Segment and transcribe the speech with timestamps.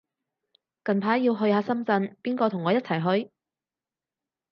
[0.83, 3.29] 近排要去下深圳，邊個同我一齊去